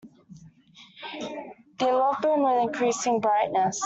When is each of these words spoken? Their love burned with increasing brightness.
Their 1.77 1.93
love 1.93 2.15
burned 2.23 2.41
with 2.41 2.63
increasing 2.69 3.19
brightness. 3.19 3.79